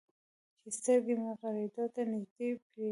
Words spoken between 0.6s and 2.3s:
چې سترګې مې غړېدو ته نه